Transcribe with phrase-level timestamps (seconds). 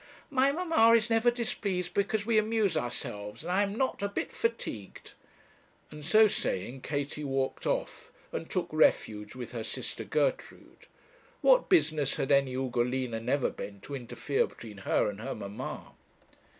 [0.31, 4.31] 'My mamma is never displeased because we amuse ourselves, and I am not a bit
[4.31, 5.11] fatigued;'
[5.91, 10.87] and so saying Katie walked off, and took refuge with her sister Gertrude.
[11.41, 15.91] What business had any Ugolina Neverbend to interfere between her and her mamma?